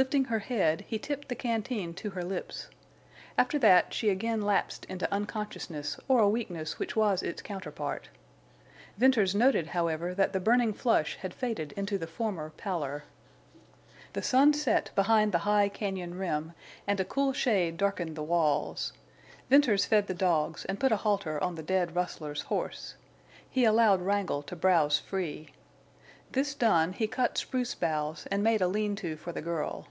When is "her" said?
0.26-0.38, 2.10-2.22